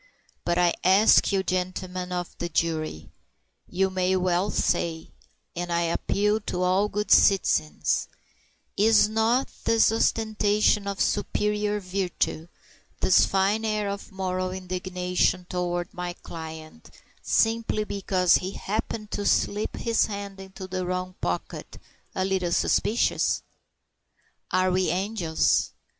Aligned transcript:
But 0.43 0.57
I 0.57 0.73
ask 0.83 1.31
you, 1.31 1.43
gentlemen 1.43 2.11
of 2.11 2.35
the 2.39 2.49
jury 2.49 3.11
you 3.69 3.91
may 3.91 4.15
well 4.15 4.49
say 4.49 5.11
and 5.55 5.71
I 5.71 5.81
appeal 5.81 6.39
to 6.39 6.63
all 6.63 6.89
good 6.89 7.11
citizens, 7.11 8.07
is 8.75 9.07
not 9.07 9.51
this 9.65 9.91
ostentation 9.91 10.87
of 10.87 10.99
superior 10.99 11.79
virtue, 11.79 12.47
this 12.99 13.27
fine 13.27 13.63
air 13.63 13.87
of 13.91 14.11
moral 14.11 14.49
indignation 14.49 15.45
toward 15.47 15.93
my 15.93 16.13
client 16.13 16.89
simply 17.21 17.83
because 17.83 18.37
he 18.37 18.53
happened 18.53 19.11
to 19.11 19.23
slip 19.23 19.75
his 19.75 20.07
hand 20.07 20.39
into 20.39 20.65
the 20.65 20.83
wrong 20.83 21.13
pocket, 21.21 21.77
a 22.15 22.25
little 22.25 22.51
suspicious? 22.51 23.43
Are 24.49 24.71
we 24.71 24.89
angels? 24.89 25.73